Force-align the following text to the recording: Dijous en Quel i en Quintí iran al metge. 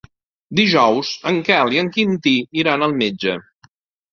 Dijous 0.59 1.11
en 1.31 1.37
Quel 1.49 1.75
i 1.75 1.79
en 1.83 1.91
Quintí 1.99 2.33
iran 2.63 2.87
al 2.87 2.97
metge. 3.03 3.37